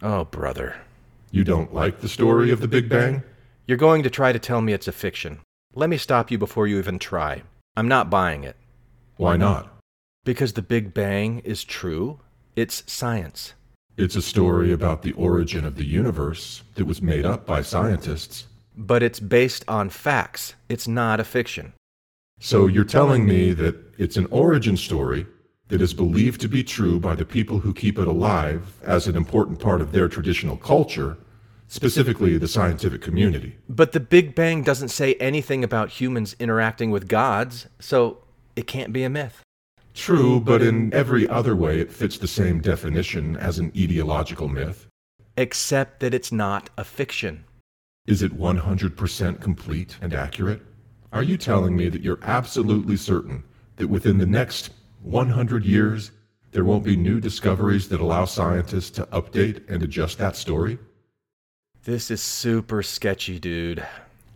Oh, 0.00 0.24
brother. 0.24 0.76
You 1.32 1.42
don't 1.42 1.74
like 1.74 2.00
the 2.00 2.08
story 2.08 2.50
of 2.50 2.60
the 2.60 2.68
Big 2.68 2.88
Bang? 2.88 3.22
You're 3.66 3.76
going 3.76 4.02
to 4.04 4.10
try 4.10 4.32
to 4.32 4.38
tell 4.38 4.60
me 4.60 4.72
it's 4.72 4.88
a 4.88 4.92
fiction. 4.92 5.40
Let 5.74 5.90
me 5.90 5.98
stop 5.98 6.30
you 6.30 6.38
before 6.38 6.66
you 6.66 6.78
even 6.78 6.98
try. 6.98 7.42
I'm 7.76 7.88
not 7.88 8.10
buying 8.10 8.44
it. 8.44 8.56
Why 9.16 9.36
not? 9.36 9.68
Because 10.24 10.52
the 10.52 10.62
Big 10.62 10.94
Bang 10.94 11.40
is 11.40 11.64
true. 11.64 12.20
It's 12.54 12.84
science. 12.86 13.54
It's 13.96 14.14
a 14.14 14.22
story 14.22 14.72
about 14.72 15.02
the 15.02 15.12
origin 15.12 15.64
of 15.64 15.74
the 15.74 15.84
universe 15.84 16.62
that 16.76 16.84
was 16.84 17.02
made 17.02 17.26
up 17.26 17.44
by 17.44 17.62
scientists. 17.62 18.46
But 18.76 19.02
it's 19.02 19.18
based 19.18 19.64
on 19.66 19.90
facts. 19.90 20.54
It's 20.68 20.86
not 20.86 21.18
a 21.18 21.24
fiction. 21.24 21.72
So 22.40 22.66
you're 22.66 22.84
telling 22.84 23.26
me 23.26 23.52
that 23.54 23.76
it's 23.98 24.16
an 24.16 24.26
origin 24.30 24.76
story 24.76 25.26
that 25.68 25.82
is 25.82 25.92
believed 25.92 26.40
to 26.40 26.48
be 26.48 26.62
true 26.62 27.00
by 27.00 27.14
the 27.14 27.24
people 27.24 27.58
who 27.58 27.74
keep 27.74 27.98
it 27.98 28.06
alive 28.06 28.74
as 28.84 29.06
an 29.06 29.16
important 29.16 29.58
part 29.58 29.80
of 29.80 29.92
their 29.92 30.08
traditional 30.08 30.56
culture, 30.56 31.18
specifically 31.66 32.38
the 32.38 32.48
scientific 32.48 33.02
community. 33.02 33.58
But 33.68 33.92
the 33.92 34.00
Big 34.00 34.34
Bang 34.34 34.62
doesn't 34.62 34.88
say 34.88 35.14
anything 35.14 35.64
about 35.64 35.90
humans 35.90 36.36
interacting 36.38 36.90
with 36.90 37.08
gods, 37.08 37.66
so 37.80 38.18
it 38.56 38.66
can't 38.66 38.92
be 38.92 39.02
a 39.02 39.10
myth. 39.10 39.42
True, 39.92 40.40
but 40.40 40.62
in 40.62 40.94
every 40.94 41.28
other 41.28 41.56
way 41.56 41.80
it 41.80 41.92
fits 41.92 42.18
the 42.18 42.28
same 42.28 42.60
definition 42.60 43.36
as 43.36 43.58
an 43.58 43.72
etiological 43.72 44.50
myth. 44.50 44.86
Except 45.36 46.00
that 46.00 46.14
it's 46.14 46.30
not 46.30 46.70
a 46.78 46.84
fiction. 46.84 47.44
Is 48.06 48.22
it 48.22 48.38
100% 48.38 49.40
complete 49.40 49.98
and 50.00 50.14
accurate? 50.14 50.62
Are 51.12 51.22
you 51.22 51.38
telling 51.38 51.74
me 51.74 51.88
that 51.88 52.02
you're 52.02 52.18
absolutely 52.22 52.96
certain 52.96 53.42
that 53.76 53.88
within 53.88 54.18
the 54.18 54.26
next 54.26 54.70
100 55.02 55.64
years, 55.64 56.10
there 56.52 56.64
won't 56.64 56.84
be 56.84 56.96
new 56.96 57.18
discoveries 57.20 57.88
that 57.88 58.00
allow 58.00 58.26
scientists 58.26 58.90
to 58.90 59.06
update 59.06 59.68
and 59.70 59.82
adjust 59.82 60.18
that 60.18 60.36
story? 60.36 60.78
This 61.84 62.10
is 62.10 62.20
super 62.20 62.82
sketchy, 62.82 63.38
dude. 63.38 63.86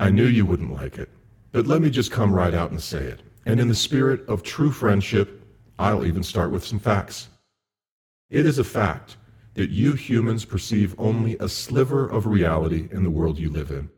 I 0.01 0.11
knew 0.11 0.25
you 0.25 0.47
wouldn't 0.47 0.73
like 0.73 0.97
it. 0.97 1.11
But 1.53 1.67
let 1.67 1.83
me 1.83 1.91
just 1.91 2.11
come 2.11 2.33
right 2.33 2.55
out 2.55 2.71
and 2.71 2.83
say 2.83 3.05
it. 3.05 3.21
And 3.45 3.61
in 3.61 3.69
the 3.69 3.75
spirit 3.75 4.27
of 4.27 4.43
true 4.43 4.71
friendship, 4.71 5.43
I'll 5.79 6.07
even 6.07 6.23
start 6.23 6.51
with 6.51 6.65
some 6.65 6.79
facts. 6.79 7.29
It 8.31 8.47
is 8.47 8.59
a 8.59 8.65
fact 8.65 9.19
that 9.55 9.69
you 9.69 9.93
humans 9.93 10.47
perceive 10.47 10.95
only 10.99 11.37
a 11.39 11.49
sliver 11.49 12.09
of 12.09 12.27
reality 12.27 12.89
in 12.91 13.03
the 13.03 13.11
world 13.11 13.39
you 13.39 13.51
live 13.51 13.71
in. 13.71 13.91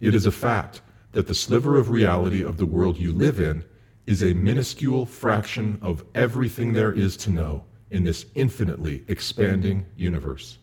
It 0.00 0.14
is 0.14 0.26
a 0.26 0.32
fact 0.32 0.80
that 1.16 1.28
the 1.28 1.34
sliver 1.34 1.78
of 1.78 1.88
reality 1.88 2.44
of 2.44 2.58
the 2.58 2.66
world 2.66 2.98
you 2.98 3.10
live 3.10 3.40
in 3.40 3.64
is 4.06 4.22
a 4.22 4.34
minuscule 4.34 5.06
fraction 5.06 5.78
of 5.80 6.04
everything 6.14 6.74
there 6.74 6.92
is 6.92 7.16
to 7.16 7.30
know 7.30 7.64
in 7.90 8.04
this 8.04 8.26
infinitely 8.34 9.02
expanding 9.08 9.86
universe. 9.96 10.58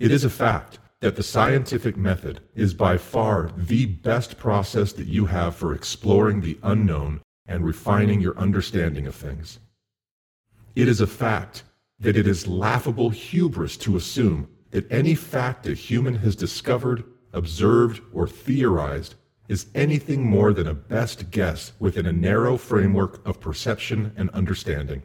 It 0.00 0.10
is 0.10 0.24
a 0.24 0.30
fact 0.30 0.80
that 0.98 1.14
the 1.14 1.22
scientific 1.22 1.96
method 1.96 2.40
is 2.56 2.74
by 2.74 2.96
far 2.96 3.52
the 3.56 3.86
best 3.86 4.36
process 4.36 4.92
that 4.94 5.06
you 5.06 5.26
have 5.26 5.54
for 5.54 5.74
exploring 5.74 6.40
the 6.40 6.58
unknown 6.64 7.20
and 7.46 7.64
refining 7.64 8.20
your 8.20 8.36
understanding 8.36 9.06
of 9.06 9.14
things. 9.14 9.60
It 10.74 10.88
is 10.88 11.00
a 11.00 11.06
fact 11.06 11.62
that 12.00 12.16
it 12.16 12.26
is 12.26 12.48
laughable 12.48 13.10
hubris 13.10 13.76
to 13.76 13.96
assume 13.96 14.48
that 14.72 14.90
any 14.90 15.14
fact 15.14 15.68
a 15.68 15.74
human 15.74 16.16
has 16.16 16.34
discovered, 16.34 17.04
observed, 17.32 18.02
or 18.12 18.26
theorized 18.26 19.14
is 19.50 19.66
anything 19.74 20.24
more 20.24 20.52
than 20.52 20.68
a 20.68 20.74
best 20.74 21.28
guess 21.32 21.72
within 21.80 22.06
a 22.06 22.12
narrow 22.12 22.56
framework 22.56 23.20
of 23.26 23.40
perception 23.40 24.12
and 24.16 24.30
understanding. 24.30 25.02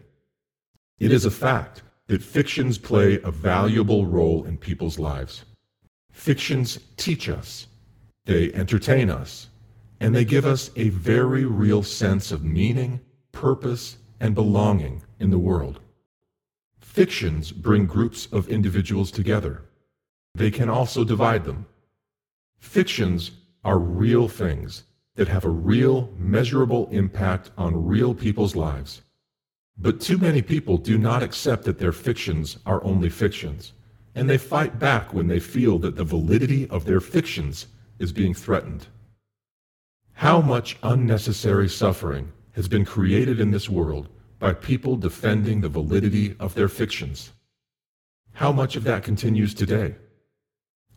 It 0.99 1.11
is 1.11 1.25
a 1.25 1.31
fact 1.31 1.81
that 2.05 2.21
fictions 2.21 2.77
play 2.77 3.19
a 3.23 3.31
valuable 3.31 4.05
role 4.05 4.45
in 4.45 4.59
people's 4.59 4.99
lives. 4.99 5.45
Fictions 6.11 6.77
teach 6.95 7.27
us, 7.27 7.65
they 8.25 8.53
entertain 8.53 9.09
us, 9.09 9.49
and 9.99 10.13
they 10.13 10.23
give 10.23 10.45
us 10.45 10.69
a 10.75 10.89
very 10.89 11.45
real 11.45 11.81
sense 11.81 12.31
of 12.31 12.43
meaning, 12.43 13.01
purpose, 13.31 13.97
and 14.19 14.35
belonging 14.35 15.01
in 15.19 15.31
the 15.31 15.39
world. 15.39 15.79
Fictions 16.77 17.51
bring 17.51 17.87
groups 17.87 18.27
of 18.31 18.47
individuals 18.47 19.09
together. 19.09 19.63
They 20.35 20.51
can 20.51 20.69
also 20.69 21.03
divide 21.03 21.45
them. 21.45 21.65
Fictions 22.59 23.31
are 23.65 23.79
real 23.79 24.27
things 24.27 24.83
that 25.15 25.27
have 25.27 25.43
a 25.43 25.49
real, 25.49 26.13
measurable 26.17 26.87
impact 26.91 27.49
on 27.57 27.85
real 27.85 28.13
people's 28.13 28.55
lives. 28.55 29.01
But 29.77 29.99
too 29.99 30.19
many 30.19 30.41
people 30.41 30.77
do 30.77 30.97
not 30.97 31.23
accept 31.23 31.63
that 31.63 31.79
their 31.79 31.91
fictions 31.91 32.59
are 32.65 32.83
only 32.83 33.09
fictions, 33.09 33.73
and 34.13 34.29
they 34.29 34.37
fight 34.37 34.77
back 34.77 35.13
when 35.13 35.27
they 35.27 35.39
feel 35.39 35.79
that 35.79 35.95
the 35.95 36.03
validity 36.03 36.69
of 36.69 36.85
their 36.85 37.01
fictions 37.01 37.67
is 37.97 38.13
being 38.13 38.33
threatened. 38.33 38.87
How 40.13 40.41
much 40.41 40.77
unnecessary 40.83 41.67
suffering 41.67 42.31
has 42.51 42.67
been 42.67 42.85
created 42.85 43.39
in 43.39 43.51
this 43.51 43.67
world 43.67 44.09
by 44.39 44.53
people 44.53 44.95
defending 44.95 45.59
the 45.59 45.69
validity 45.69 46.35
of 46.39 46.53
their 46.53 46.69
fictions? 46.69 47.31
How 48.33 48.51
much 48.51 48.75
of 48.75 48.83
that 48.83 49.03
continues 49.03 49.53
today? 49.53 49.95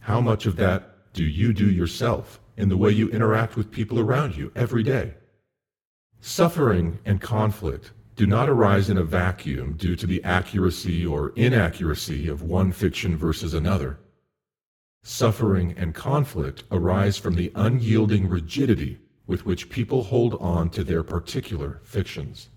How 0.00 0.20
much 0.20 0.46
of 0.46 0.56
that 0.56 1.12
do 1.14 1.24
you 1.24 1.52
do 1.52 1.68
yourself 1.68 2.40
in 2.58 2.68
the 2.68 2.76
way 2.76 2.90
you 2.90 3.08
interact 3.10 3.56
with 3.56 3.70
people 3.70 4.00
around 4.00 4.36
you 4.36 4.52
every 4.54 4.82
day. 4.82 5.14
Suffering 6.20 6.98
and 7.04 7.20
conflict 7.20 7.92
do 8.16 8.26
not 8.26 8.48
arise 8.48 8.90
in 8.90 8.98
a 8.98 9.04
vacuum 9.04 9.74
due 9.74 9.94
to 9.94 10.06
the 10.06 10.22
accuracy 10.24 11.06
or 11.06 11.32
inaccuracy 11.36 12.26
of 12.26 12.42
one 12.42 12.72
fiction 12.72 13.16
versus 13.16 13.54
another. 13.54 14.00
Suffering 15.04 15.72
and 15.76 15.94
conflict 15.94 16.64
arise 16.72 17.16
from 17.16 17.36
the 17.36 17.52
unyielding 17.54 18.28
rigidity 18.28 18.98
with 19.28 19.46
which 19.46 19.70
people 19.70 20.02
hold 20.02 20.34
on 20.40 20.68
to 20.70 20.82
their 20.82 21.04
particular 21.04 21.80
fictions. 21.84 22.48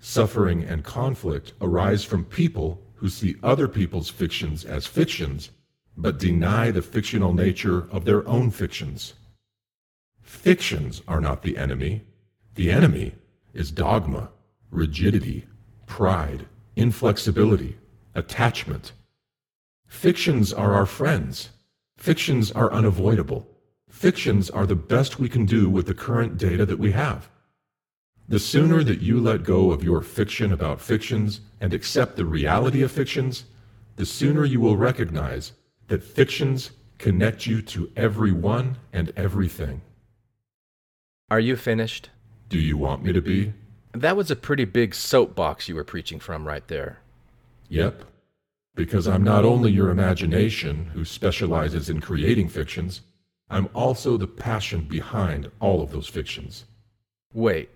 Suffering 0.00 0.64
and 0.64 0.82
conflict 0.82 1.52
arise 1.60 2.04
from 2.04 2.24
people 2.24 2.82
who 2.94 3.08
see 3.08 3.36
other 3.44 3.68
people's 3.68 4.10
fictions 4.10 4.64
as 4.64 4.88
fictions 4.88 5.50
but 6.00 6.18
deny 6.18 6.70
the 6.70 6.80
fictional 6.80 7.34
nature 7.34 7.88
of 7.90 8.04
their 8.04 8.26
own 8.28 8.52
fictions. 8.52 9.14
Fictions 10.22 11.02
are 11.08 11.20
not 11.20 11.42
the 11.42 11.58
enemy. 11.58 12.04
The 12.54 12.70
enemy 12.70 13.16
is 13.52 13.72
dogma, 13.72 14.30
rigidity, 14.70 15.46
pride, 15.86 16.46
inflexibility, 16.76 17.76
attachment. 18.14 18.92
Fictions 19.88 20.52
are 20.52 20.74
our 20.74 20.86
friends. 20.86 21.48
Fictions 21.96 22.52
are 22.52 22.72
unavoidable. 22.72 23.48
Fictions 23.90 24.50
are 24.50 24.66
the 24.66 24.76
best 24.76 25.18
we 25.18 25.28
can 25.28 25.46
do 25.46 25.68
with 25.68 25.86
the 25.86 25.94
current 25.94 26.38
data 26.38 26.64
that 26.64 26.78
we 26.78 26.92
have. 26.92 27.28
The 28.28 28.38
sooner 28.38 28.84
that 28.84 29.00
you 29.00 29.18
let 29.18 29.42
go 29.42 29.72
of 29.72 29.82
your 29.82 30.02
fiction 30.02 30.52
about 30.52 30.80
fictions 30.80 31.40
and 31.60 31.74
accept 31.74 32.14
the 32.14 32.26
reality 32.26 32.82
of 32.82 32.92
fictions, 32.92 33.46
the 33.96 34.06
sooner 34.06 34.44
you 34.44 34.60
will 34.60 34.76
recognize 34.76 35.52
that 35.88 36.04
fictions 36.04 36.70
connect 36.98 37.46
you 37.46 37.62
to 37.62 37.90
everyone 37.96 38.76
and 38.92 39.12
everything. 39.16 39.82
Are 41.30 41.40
you 41.40 41.56
finished? 41.56 42.10
Do 42.48 42.58
you 42.58 42.76
want 42.76 43.02
me 43.02 43.12
to 43.12 43.20
be? 43.20 43.52
That 43.92 44.16
was 44.16 44.30
a 44.30 44.36
pretty 44.36 44.64
big 44.64 44.94
soapbox 44.94 45.68
you 45.68 45.74
were 45.74 45.84
preaching 45.84 46.20
from 46.20 46.46
right 46.46 46.66
there. 46.68 47.00
Yep. 47.68 48.04
Because 48.74 49.08
I'm 49.08 49.24
not 49.24 49.44
only 49.44 49.72
your 49.72 49.90
imagination, 49.90 50.86
who 50.94 51.04
specializes 51.04 51.90
in 51.90 52.00
creating 52.00 52.48
fictions, 52.48 53.02
I'm 53.50 53.68
also 53.74 54.16
the 54.16 54.26
passion 54.26 54.82
behind 54.82 55.50
all 55.58 55.82
of 55.82 55.90
those 55.90 56.06
fictions. 56.06 56.64
Wait, 57.32 57.70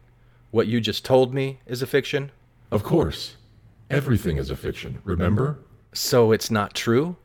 what 0.50 0.66
you 0.66 0.80
just 0.80 1.04
told 1.04 1.34
me 1.34 1.60
is 1.66 1.82
a 1.82 1.86
fiction? 1.86 2.30
Of 2.70 2.82
course. 2.82 3.36
Everything 3.90 4.36
is 4.36 4.50
a 4.50 4.56
fiction, 4.56 5.00
remember? 5.04 5.58
So 5.92 6.32
it's 6.32 6.50
not 6.50 6.74
true? 6.74 7.16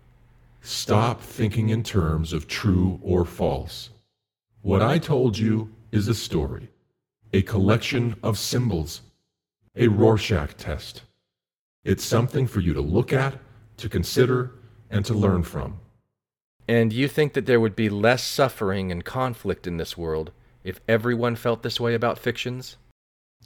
Stop 0.62 1.22
thinking 1.22 1.70
in 1.70 1.84
terms 1.84 2.34
of 2.34 2.48
true 2.48 3.00
or 3.02 3.26
false. 3.26 3.90
What 4.62 4.82
I 4.82 4.98
told 4.98 5.38
you 5.38 5.74
is 5.92 6.08
a 6.08 6.14
story, 6.14 6.70
a 7.32 7.42
collection 7.42 8.16
of 8.22 8.38
symbols, 8.38 9.02
a 9.76 9.88
Rorschach 9.88 10.58
test. 10.58 11.04
It's 11.86 12.04
something 12.04 12.48
for 12.48 12.60
you 12.60 12.74
to 12.74 12.82
look 12.82 13.14
at, 13.14 13.40
to 13.78 13.88
consider, 13.88 14.52
and 14.90 15.06
to 15.06 15.14
learn 15.14 15.44
from. 15.44 15.80
And 16.68 16.92
you 16.92 17.08
think 17.08 17.34
that 17.34 17.46
there 17.46 17.62
would 17.62 17.76
be 17.76 17.90
less 17.90 18.24
suffering 18.24 18.92
and 18.92 19.06
conflict 19.06 19.68
in 19.68 19.78
this 19.78 19.98
world 19.98 20.32
if 20.64 20.82
everyone 20.88 21.38
felt 21.38 21.64
this 21.64 21.80
way 21.80 21.94
about 21.94 22.20
fictions? 22.20 22.76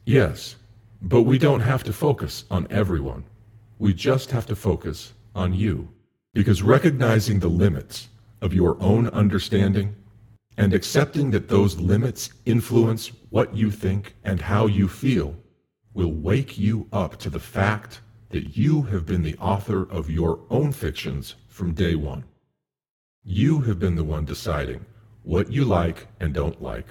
Yes, 0.05 0.55
but 1.01 1.21
we 1.21 1.37
don't 1.37 1.59
have 1.59 1.83
to 1.83 1.93
focus 1.93 2.45
on 2.49 2.65
everyone. 2.71 3.25
We 3.77 3.93
just 3.93 4.31
have 4.31 4.47
to 4.47 4.55
focus 4.55 5.13
on 5.35 5.53
you. 5.53 5.89
Because 6.33 6.63
recognizing 6.63 7.39
the 7.39 7.49
limits 7.49 8.07
of 8.41 8.53
your 8.53 8.77
own 8.81 9.07
understanding 9.09 9.95
and 10.57 10.73
accepting 10.73 11.31
that 11.31 11.49
those 11.49 11.79
limits 11.79 12.29
influence 12.45 13.11
what 13.29 13.55
you 13.55 13.71
think 13.71 14.15
and 14.23 14.39
how 14.41 14.67
you 14.67 14.87
feel 14.87 15.35
will 15.93 16.11
wake 16.11 16.57
you 16.57 16.87
up 16.93 17.17
to 17.17 17.29
the 17.29 17.39
fact 17.39 18.01
that 18.29 18.55
you 18.55 18.83
have 18.83 19.05
been 19.05 19.23
the 19.23 19.37
author 19.37 19.83
of 19.91 20.09
your 20.09 20.39
own 20.49 20.71
fictions 20.71 21.35
from 21.49 21.73
day 21.73 21.95
one. 21.95 22.23
You 23.23 23.59
have 23.61 23.77
been 23.77 23.95
the 23.95 24.03
one 24.03 24.25
deciding 24.25 24.85
what 25.23 25.51
you 25.51 25.65
like 25.65 26.07
and 26.19 26.33
don't 26.33 26.61
like. 26.61 26.87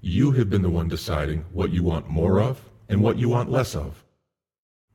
You 0.00 0.32
have 0.32 0.48
been 0.48 0.62
the 0.62 0.70
one 0.70 0.88
deciding 0.88 1.44
what 1.52 1.70
you 1.70 1.82
want 1.82 2.08
more 2.08 2.40
of 2.40 2.60
and 2.88 3.02
what 3.02 3.18
you 3.18 3.28
want 3.28 3.50
less 3.50 3.76
of. 3.76 4.02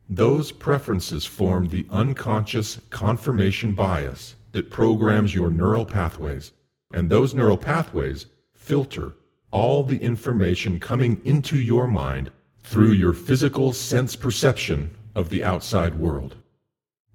Those 0.10 0.52
preferences 0.52 1.26
form 1.26 1.68
the 1.68 1.88
unconscious 1.90 2.80
confirmation 2.90 3.74
bias 3.74 4.36
that 4.52 4.70
programs 4.70 5.34
your 5.34 5.50
neural 5.50 5.86
pathways, 5.86 6.52
and 6.94 7.10
those 7.10 7.34
neural 7.34 7.58
pathways 7.58 8.28
filter 8.54 9.14
all 9.52 9.84
the 9.84 9.98
information 9.98 10.80
coming 10.80 11.22
into 11.24 11.58
your 11.58 11.88
mind 11.88 12.30
through 12.60 12.92
your 12.92 13.14
physical 13.14 13.74
sense 13.74 14.16
perception 14.16 14.96
of 15.16 15.30
the 15.30 15.44
outside 15.44 15.96
world. 15.96 16.36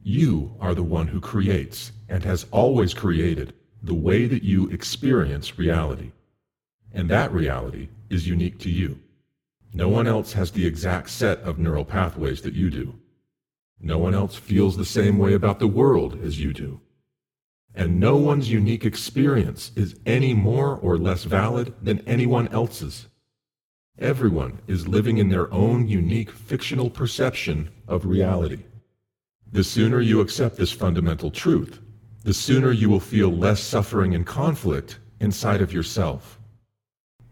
You 0.03 0.57
are 0.59 0.75
the 0.75 0.83
one 0.83 1.07
who 1.07 1.21
creates 1.21 1.93
and 2.09 2.25
has 2.25 2.47
always 2.51 2.95
created 2.95 3.53
the 3.83 3.95
way 3.95 4.27
that 4.27 4.43
you 4.43 4.69
experience 4.71 5.59
reality. 5.59 6.13
And 6.93 7.09
that 7.11 7.33
reality 7.33 7.89
is 8.09 8.27
unique 8.27 8.59
to 8.61 8.71
you. 8.71 8.99
No 9.73 9.89
one 9.89 10.07
else 10.07 10.33
has 10.33 10.51
the 10.51 10.67
exact 10.67 11.11
set 11.11 11.39
of 11.41 11.59
neural 11.59 11.85
pathways 11.85 12.43
that 12.43 12.55
you 12.55 12.71
do. 12.71 12.99
No 13.81 13.99
one 13.99 14.15
else 14.15 14.37
feels 14.37 14.77
the 14.77 14.85
same 14.85 15.19
way 15.19 15.33
about 15.33 15.59
the 15.59 15.67
world 15.67 16.19
as 16.23 16.41
you 16.41 16.53
do. 16.53 16.81
And 17.75 18.01
no 18.01 18.17
one's 18.17 18.51
unique 18.51 18.85
experience 18.85 19.71
is 19.77 19.99
any 20.05 20.35
more 20.35 20.77
or 20.77 20.99
less 20.99 21.25
valid 21.25 21.73
than 21.81 22.01
anyone 22.01 22.49
else's. 22.49 23.07
Everyone 23.99 24.61
is 24.67 24.89
living 24.89 25.19
in 25.19 25.29
their 25.29 25.53
own 25.53 25.87
unique 25.87 26.31
fictional 26.31 26.91
perception 26.91 27.71
of 27.87 28.07
reality. 28.07 28.65
The 29.53 29.65
sooner 29.65 30.01
you 30.01 30.21
accept 30.21 30.57
this 30.57 30.73
fundamental 30.73 31.31
truth, 31.31 31.81
the 32.25 32.35
sooner 32.35 32.73
you 32.73 32.89
will 32.89 33.01
feel 33.01 33.31
less 33.31 33.61
suffering 33.61 34.15
and 34.15 34.27
conflict 34.27 34.99
inside 35.21 35.61
of 35.61 35.73
yourself. 35.73 36.39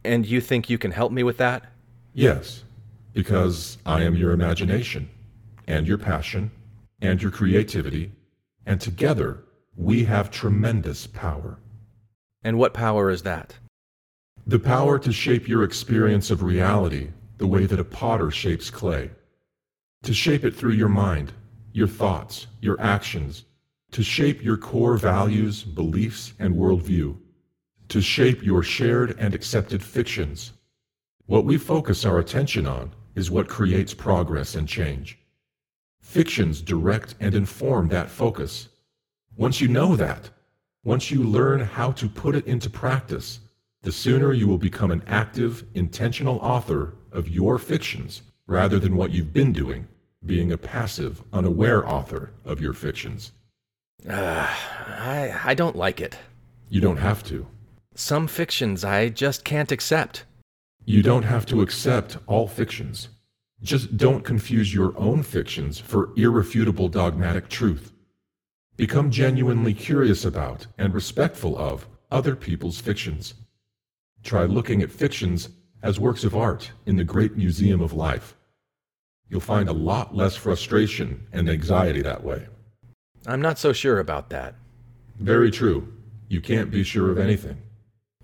And 0.05 0.25
you 0.25 0.41
think 0.41 0.71
you 0.71 0.79
can 0.79 0.93
help 0.93 1.11
me 1.11 1.23
with 1.23 1.39
that? 1.39 1.73
Yes, 2.19 2.65
because 3.13 3.79
I 3.87 4.03
am 4.03 4.17
your 4.17 4.33
imagination, 4.33 5.09
and 5.69 5.87
your 5.87 5.99
passion, 5.99 6.51
and 7.01 7.23
your 7.23 7.31
creativity, 7.31 8.11
and 8.67 8.81
together 8.81 9.45
we 9.77 10.03
have 10.03 10.29
tremendous 10.29 11.07
power. 11.07 11.61
And 12.43 12.59
what 12.59 12.75
power 12.75 13.09
is 13.09 13.23
that? 13.23 13.57
The 14.49 14.59
power 14.59 14.99
to 14.99 15.13
shape 15.13 15.47
your 15.47 15.63
experience 15.63 16.33
of 16.33 16.43
reality 16.43 17.11
the 17.37 17.47
way 17.47 17.67
that 17.67 17.79
a 17.79 17.85
potter 17.85 18.33
shapes 18.33 18.69
clay. 18.69 19.13
To 20.03 20.13
shape 20.13 20.45
it 20.45 20.57
through 20.57 20.73
your 20.73 20.89
mind, 20.89 21.33
your 21.73 21.87
thoughts, 21.87 22.49
your 22.61 22.81
actions. 22.81 23.45
To 23.93 24.03
shape 24.03 24.43
your 24.43 24.57
core 24.57 24.97
values, 24.97 25.63
beliefs, 25.63 26.33
and 26.41 26.57
worldview. 26.57 27.17
To 27.91 28.01
shape 28.01 28.43
your 28.43 28.65
shared 28.65 29.15
and 29.21 29.37
accepted 29.37 29.85
fictions 29.85 30.55
what 31.29 31.45
we 31.45 31.59
focus 31.59 32.07
our 32.07 32.19
attention 32.19 32.67
on 32.67 32.91
is 33.14 33.31
what 33.31 33.49
creates 33.49 33.93
progress 33.93 34.55
and 34.55 34.67
change. 34.67 35.19
Fictions 36.01 36.62
direct 36.62 37.17
and 37.21 37.35
inform 37.35 37.88
that 37.88 38.09
focus. 38.09 38.71
Once 39.37 39.61
you 39.61 39.69
know 39.69 39.95
that, 39.95 40.31
once 40.85 41.11
you 41.11 41.23
learn 41.23 41.61
how 41.61 41.93
to 41.93 42.09
put 42.09 42.35
it 42.35 42.47
into 42.47 42.71
practice, 42.71 43.41
the 43.83 43.93
sooner 43.93 44.33
you 44.33 44.49
will 44.49 44.57
become 44.57 44.91
an 44.91 45.03
active, 45.07 45.64
intentional 45.75 46.38
author 46.38 46.95
of 47.12 47.29
your 47.29 47.59
fictions 47.59 48.23
rather 48.47 48.79
than 48.79 48.97
what 48.97 49.11
you've 49.11 49.35
been 49.35 49.53
doing, 49.53 49.87
being 50.25 50.53
a 50.53 50.57
passive, 50.57 51.23
unaware 51.35 51.87
author 51.87 52.33
of 52.47 52.59
your 52.59 52.73
fictions. 52.73 53.33
Uh, 54.09 54.49
I, 54.87 55.38
I 55.45 55.53
don't 55.53 55.77
like 55.77 56.01
it. 56.01 56.17
You 56.71 56.81
don't 56.81 56.97
have 56.97 57.23
to. 57.25 57.47
Some 57.95 58.29
fictions 58.29 58.83
I 58.83 59.11
just 59.11 59.45
can't 59.45 59.71
accept. 59.71 60.25
You 60.88 61.03
don't 61.03 61.24
have 61.24 61.44
to 61.46 61.61
accept 61.61 62.16
all 62.27 62.48
fictions. 62.48 63.11
Just 63.62 63.98
don't 63.98 64.24
confuse 64.24 64.72
your 64.72 64.98
own 64.98 65.22
fictions 65.22 65.79
for 65.79 66.14
irrefutable 66.16 66.88
dogmatic 66.88 67.51
truth. 67.51 67.92
Become 68.79 69.11
genuinely 69.11 69.74
curious 69.74 70.24
about 70.24 70.66
and 70.79 70.94
respectful 70.94 71.59
of 71.59 71.87
other 72.11 72.35
people's 72.35 72.81
fictions. 72.81 73.35
Try 74.24 74.44
looking 74.44 74.81
at 74.81 74.90
fictions 74.90 75.51
as 75.83 76.01
works 76.01 76.24
of 76.24 76.35
art 76.35 76.72
in 76.87 76.96
the 76.96 77.05
great 77.05 77.37
museum 77.37 77.83
of 77.83 77.92
life. 77.92 78.35
You'll 79.29 79.40
find 79.40 79.68
a 79.68 79.74
lot 79.74 80.16
less 80.16 80.37
frustration 80.37 81.27
and 81.33 81.51
anxiety 81.51 82.01
that 82.01 82.24
way. 82.24 82.46
I'm 83.27 83.42
not 83.42 83.59
so 83.59 83.74
sure 83.74 83.98
about 83.98 84.31
that. 84.31 84.55
Very 85.18 85.51
true. 85.51 85.92
You 86.29 86.40
can't 86.40 86.70
be 86.70 86.83
sure 86.83 87.11
of 87.11 87.18
anything. 87.18 87.61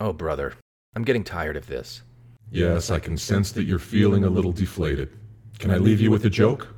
Oh, 0.00 0.14
brother, 0.14 0.54
I'm 0.96 1.04
getting 1.04 1.24
tired 1.24 1.58
of 1.58 1.66
this. 1.66 2.00
Yes, 2.54 2.92
I 2.92 3.00
can 3.00 3.16
sense 3.16 3.50
that 3.50 3.64
you're 3.64 3.80
feeling 3.80 4.22
a 4.22 4.30
little 4.30 4.52
deflated. 4.52 5.10
Can 5.58 5.72
I 5.72 5.76
leave 5.78 6.00
you 6.00 6.12
with 6.12 6.24
a 6.24 6.30
joke? 6.30 6.68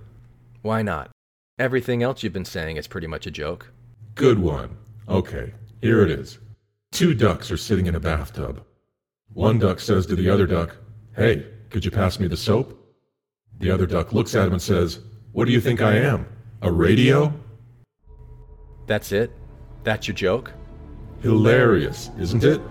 Why 0.62 0.80
not? 0.80 1.10
Everything 1.58 2.02
else 2.02 2.22
you've 2.22 2.32
been 2.32 2.46
saying 2.46 2.78
is 2.78 2.86
pretty 2.86 3.06
much 3.06 3.26
a 3.26 3.30
joke. 3.30 3.70
Good 4.14 4.38
one. 4.38 4.74
Okay, 5.06 5.52
here 5.82 6.02
it 6.02 6.10
is. 6.10 6.38
Two 6.92 7.12
ducks 7.12 7.50
are 7.50 7.58
sitting 7.58 7.84
in 7.88 7.94
a 7.94 8.00
bathtub. 8.00 8.64
One 9.34 9.58
duck 9.58 9.78
says 9.78 10.06
to 10.06 10.16
the 10.16 10.30
other 10.30 10.46
duck, 10.46 10.74
Hey, 11.14 11.44
could 11.68 11.84
you 11.84 11.90
pass 11.90 12.18
me 12.18 12.26
the 12.26 12.38
soap? 12.38 12.82
The 13.58 13.70
other 13.70 13.84
duck 13.84 14.14
looks 14.14 14.34
at 14.34 14.46
him 14.46 14.54
and 14.54 14.62
says, 14.62 15.00
What 15.32 15.44
do 15.44 15.52
you 15.52 15.60
think 15.60 15.82
I 15.82 15.96
am? 15.98 16.26
A 16.62 16.72
radio? 16.72 17.34
That's 18.86 19.12
it? 19.12 19.30
That's 19.84 20.08
your 20.08 20.14
joke? 20.14 20.54
Hilarious, 21.20 22.08
isn't 22.18 22.44
it? 22.44 22.62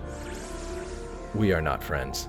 We 1.36 1.52
are 1.52 1.62
not 1.62 1.84
friends. 1.84 2.28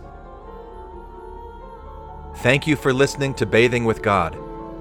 Thank 2.42 2.68
you 2.68 2.76
for 2.76 2.94
listening 2.94 3.34
to 3.36 3.48
Bathing 3.48 3.84
with 3.84 4.04
God. 4.04 4.38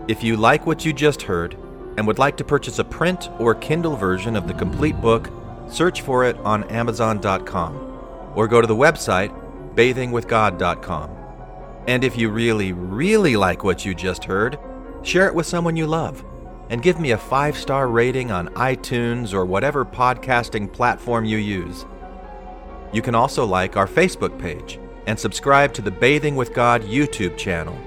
If 0.09 0.23
you 0.23 0.37
like 0.37 0.67
what 0.67 0.85
you 0.85 0.93
just 0.93 1.23
heard 1.23 1.55
and 1.97 2.07
would 2.07 2.19
like 2.19 2.37
to 2.37 2.45
purchase 2.45 2.79
a 2.79 2.85
print 2.85 3.31
or 3.39 3.55
Kindle 3.55 3.97
version 3.97 4.37
of 4.37 4.47
the 4.47 4.53
complete 4.53 5.01
book, 5.01 5.31
search 5.67 6.03
for 6.03 6.27
it 6.27 6.37
on 6.41 6.65
Amazon.com 6.65 8.33
or 8.35 8.47
go 8.47 8.61
to 8.61 8.67
the 8.67 8.77
website 8.77 9.35
bathingwithgod.com. 9.75 11.11
And 11.89 12.05
if 12.05 12.19
you 12.19 12.29
really, 12.29 12.75
really 12.75 13.37
like 13.37 13.65
what 13.65 13.87
you 13.87 13.95
just 13.95 14.25
heard, 14.25 14.59
share 15.03 15.27
it 15.27 15.35
with 15.35 15.47
someone 15.47 15.77
you 15.77 15.87
love 15.87 16.23
and 16.69 16.83
give 16.83 17.01
me 17.01 17.13
a 17.13 17.19
five 17.19 17.57
star 17.57 17.89
rating 17.89 18.31
on 18.31 18.49
iTunes 18.49 19.33
or 19.33 19.47
whatever 19.47 19.83
podcasting 19.83 20.71
platform 20.71 21.25
you 21.25 21.39
use. 21.39 21.87
You 22.93 23.01
can 23.01 23.15
also 23.15 23.47
like 23.47 23.79
our 23.79 23.89
Facebook 23.89 24.39
page 24.39 24.79
and 25.07 25.19
subscribe 25.19 25.73
to 25.75 25.83
the 25.83 25.91
Bathing 25.91 26.37
with 26.37 26.55
God 26.55 26.83
YouTube 26.83 27.37
channel. 27.37 27.79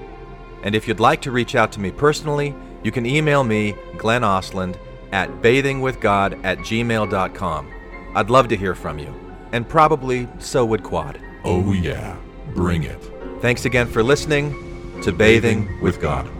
And 0.62 0.74
if 0.74 0.86
you'd 0.86 1.00
like 1.00 1.22
to 1.22 1.30
reach 1.30 1.54
out 1.54 1.72
to 1.72 1.80
me 1.80 1.90
personally, 1.90 2.54
you 2.82 2.90
can 2.90 3.06
email 3.06 3.44
me, 3.44 3.74
Glenn 3.96 4.22
Ostlund, 4.22 4.76
at 5.12 5.28
bathingwithgod 5.42 6.44
at 6.44 6.58
gmail.com. 6.58 7.70
I'd 8.14 8.30
love 8.30 8.48
to 8.48 8.56
hear 8.56 8.74
from 8.74 8.98
you, 8.98 9.14
and 9.52 9.68
probably 9.68 10.28
so 10.38 10.64
would 10.64 10.82
Quad. 10.82 11.20
Oh, 11.44 11.72
yeah. 11.72 12.16
Bring 12.54 12.84
it. 12.84 13.00
Thanks 13.40 13.64
again 13.64 13.86
for 13.86 14.02
listening 14.02 15.00
to 15.02 15.12
Bathing 15.12 15.80
with 15.80 16.00
God. 16.00 16.39